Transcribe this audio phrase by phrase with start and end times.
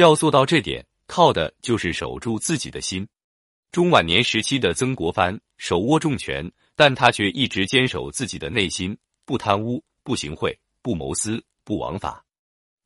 [0.00, 3.06] 要做到这点，靠的就是守住自己的心。
[3.70, 12.24] 中晚年时期的曾国藩手握重权，但他却一直坚守自己的内心，不贪污，不行贿，不谋私，不枉法。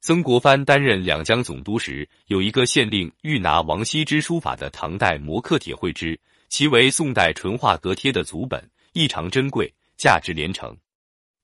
[0.00, 6.18] 曾国藩担任两江总督时，有一个县令欲拿王羲之书法的唐代摹刻帖绘之，
[6.48, 10.76] 其为宋代淳化阁帖的祖本，异常珍贵，价值连城。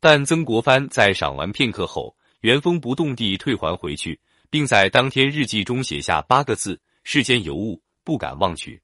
[0.00, 4.20] 但曾国藩在赏完片刻后，原封不动地退还回去，
[4.50, 8.82] 并在当天日记中写下八个字：“世间尤物，不敢忘取。”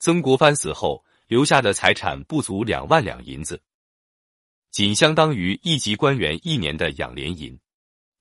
[0.00, 3.62] 曾国藩死后留下的财产不足两万两银子，
[4.70, 7.56] 仅相当于一级官员一年的养廉银。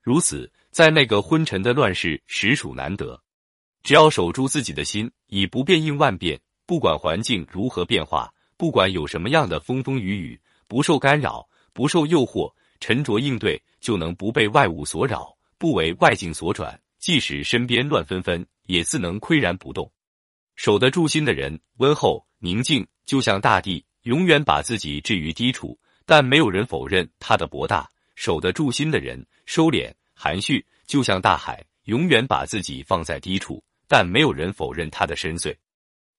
[0.01, 0.51] 如此。
[0.73, 3.21] 在那个昏沉的乱世，实属难得。
[3.83, 16.77] 只要守住自己的心，以不变应万变，不管环境如何变化，不管有什么样的风风雨雨，不受干扰，不受诱惑，沉着应对，就能不被外物所扰，不为外境所转。
[16.99, 19.89] 即使身边乱纷纷，也自能岿然不动。
[20.57, 27.89] 守得住心的人，温厚宁静，就像大地，永远把自己置于低处，但没有人否认他的博大。
[28.15, 29.89] 守得住心的人，收敛。
[30.13, 35.55] 含蓄就像大海，永远把自己放在低处，但没有人否认它的深邃。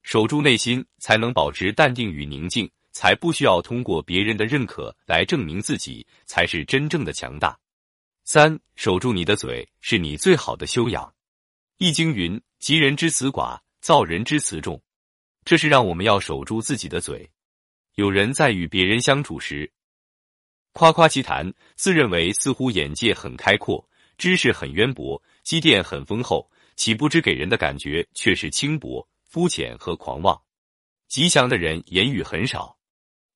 [0.02, 7.54] 守住内心，才能保持淡定与宁静，才不需要通过别人的认可来证明自己，才是真正的强大。
[8.24, 11.14] 三，守住你的嘴，是你最好的修养。
[11.76, 14.82] 易经云：“吉人之辞寡，造人之辞重。”
[15.44, 17.30] 这是让我们要守住自己的嘴。
[17.96, 19.70] 有人在与别人相处时，
[20.72, 23.86] 夸夸其谈，自认为似乎眼界很开阔。
[24.16, 30.40] 知识很渊博，积淀很丰厚，岂不知给人的感觉却是轻薄、肤浅和狂妄。
[31.08, 32.78] 吉祥的人言语很少，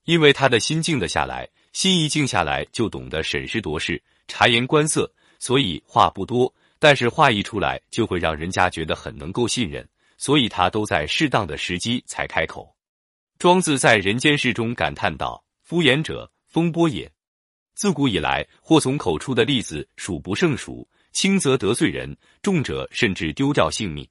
[0.05, 6.55] 因为他的心静得下来，心一静下来就懂得审时度势、察言观色，所以话不多。
[6.79, 9.85] 但是话一出来，就会让人家觉得很能够信任，
[10.17, 12.73] 所以他都在适当的时机才开口。
[13.37, 17.11] 庄子在《人间世》中感叹道：“敷衍者，风波也。”
[17.75, 24.05] 自古以来，祸从口出的例子数不胜数，轻则得罪人，重者甚至丢掉性命。《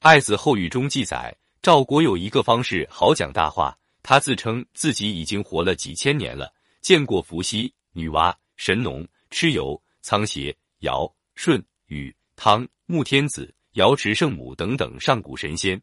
[0.00, 6.52] 爱子后语》中记载，赵国有一个方士好讲大话，他自称自己已经活了几千年了，
[6.82, 15.82] 见过伏羲、女娲、神农、蚩尤、仓颉、尧、舜、禹、汤、穆天子、瑶池圣母等等上古神仙。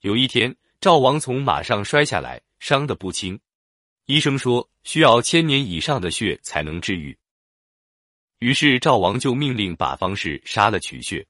[0.00, 3.38] 有一天，赵王从马上摔下来，伤得不轻。
[4.06, 7.14] 医生说需要千年以上的血才能治愈，
[8.38, 11.26] 于是赵王就命令把方士杀了取血，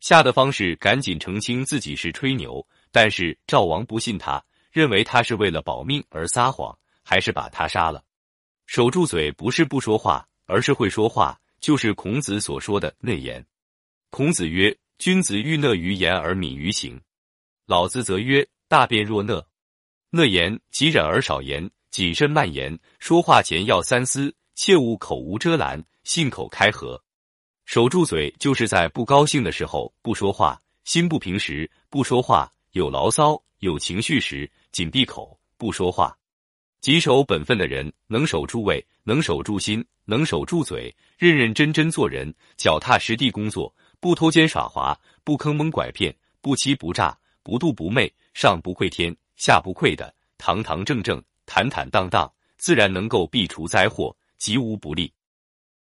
[0.00, 8.02] 吓得方士赶紧澄清自己是吹牛，但是赵王不信他，认为他是为了保命而撒谎，还是把他杀了。
[8.66, 13.44] 守住嘴不是不说话，而是会说话，就是孔子所说的内言。
[14.10, 17.00] 孔子曰：“君子欲讷于言而敏于行。”
[17.66, 19.46] 老子则曰：“大辩若讷。”
[20.10, 21.70] 讷言即忍而少言。
[21.90, 27.02] 谨慎慢言，说话前要三思，切勿口无遮拦，信口开河。
[27.64, 36.16] 守住嘴，就是在不高兴的时候不说话，心不平时不说话，有牢骚、有情绪时紧闭口不说话。
[36.80, 51.22] 谨守本分的人，能守住位，能守住心，能守住嘴，认认真真做人，脚踏实地工作，不偷奸耍滑，不坑蒙拐骗，不欺不诈，不妒不昧，上不愧天，下不愧的，堂堂正正。
[51.50, 55.10] 坦坦荡荡，自然能够避除灾祸，吉无不利。